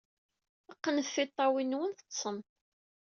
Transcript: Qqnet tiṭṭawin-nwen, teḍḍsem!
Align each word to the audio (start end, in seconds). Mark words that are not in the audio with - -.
Qqnet 0.75 1.07
tiṭṭawin-nwen, 1.15 1.91
teḍḍsem! 1.93 2.37